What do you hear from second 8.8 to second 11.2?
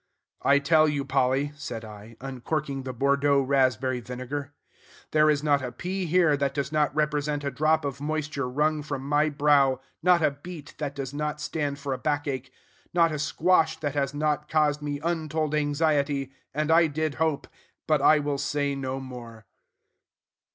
from my brow, not a beet that does